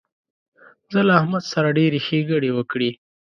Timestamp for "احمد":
1.19-1.43